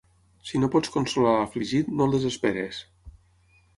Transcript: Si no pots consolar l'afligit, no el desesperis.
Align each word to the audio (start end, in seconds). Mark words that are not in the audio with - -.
Si 0.51 0.61
no 0.61 0.69
pots 0.75 0.93
consolar 0.95 1.33
l'afligit, 1.35 1.93
no 1.99 2.07
el 2.09 2.17
desesperis. 2.17 2.81